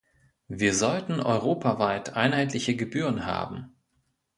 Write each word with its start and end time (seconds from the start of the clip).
Wir 0.47 0.73
sollten 0.73 1.19
europaweit 1.19 2.15
einheitliche 2.15 2.75
Gebühren 2.75 3.27
haben. 3.27 3.75